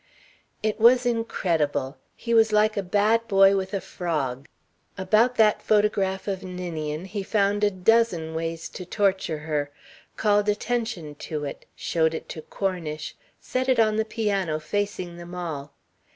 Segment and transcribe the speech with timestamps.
[0.63, 1.95] It was incredible.
[2.15, 4.47] He was like a bad boy with a frog.
[4.97, 9.69] About that photograph of Ninian he found a dozen ways to torture her,
[10.17, 15.35] called attention to it, showed it to Cornish, set it on the piano facing them
[15.35, 15.71] all.